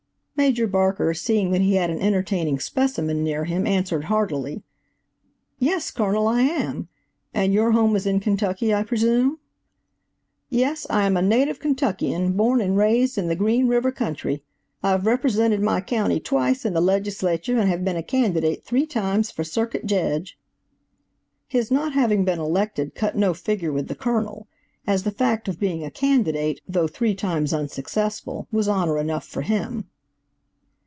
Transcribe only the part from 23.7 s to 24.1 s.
with the